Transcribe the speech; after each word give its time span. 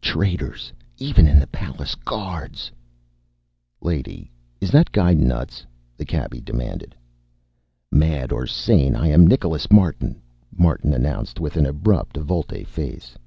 Traitors 0.00 0.72
even 0.96 1.26
in 1.28 1.38
the 1.38 1.46
palace 1.48 1.94
guards!" 1.94 2.72
"Lady, 3.82 4.30
is 4.58 4.70
that 4.70 4.90
guy 4.90 5.12
nuts?" 5.12 5.66
the 5.98 6.06
cabbie 6.06 6.40
demanded. 6.40 6.94
"Mad 7.90 8.32
or 8.32 8.46
sane, 8.46 8.96
I 8.96 9.08
am 9.08 9.26
Nicholas 9.26 9.70
Martin," 9.70 10.22
Martin 10.50 10.94
announced, 10.94 11.40
with 11.40 11.58
an 11.58 11.66
abrupt 11.66 12.16
volte 12.16 12.66
face. 12.66 13.18